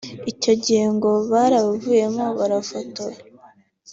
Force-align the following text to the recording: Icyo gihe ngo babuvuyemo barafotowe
Icyo 0.31 0.53
gihe 0.63 0.85
ngo 0.95 1.11
babuvuyemo 1.31 2.25
barafotowe 2.39 3.13